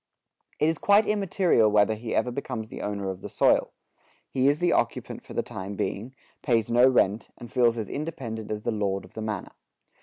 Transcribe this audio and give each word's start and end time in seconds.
It 0.59 0.67
is 0.67 0.79
quite 0.79 1.05
immaterial 1.05 1.69
whether 1.69 1.93
he 1.93 2.15
ever 2.15 2.31
becomes 2.31 2.69
the 2.69 2.81
owner 2.81 3.11
of 3.11 3.21
the 3.21 3.29
soil. 3.29 3.71
He 4.27 4.47
is 4.47 4.57
the 4.57 4.71
occupant 4.73 5.21
for 5.23 5.35
the 5.35 5.43
time 5.43 5.75
being, 5.75 6.15
pays 6.41 6.71
no 6.71 6.87
rent, 6.89 7.29
and 7.37 7.51
feels 7.51 7.77
as 7.77 7.87
independent 7.87 8.49
as 8.49 8.63
the 8.63 8.71
"lord 8.71 9.05
of 9.05 9.13
the 9.13 9.21
manor." 9.21 9.51